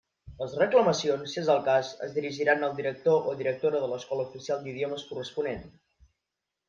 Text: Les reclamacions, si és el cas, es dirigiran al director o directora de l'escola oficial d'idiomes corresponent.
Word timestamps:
Les 0.37 0.53
reclamacions, 0.59 1.33
si 1.33 1.39
és 1.41 1.51
el 1.55 1.59
cas, 1.67 1.91
es 2.07 2.15
dirigiran 2.15 2.67
al 2.69 2.73
director 2.79 3.29
o 3.33 3.37
directora 3.43 3.83
de 3.85 3.91
l'escola 3.93 4.27
oficial 4.31 4.65
d'idiomes 4.65 5.05
corresponent. 5.11 5.63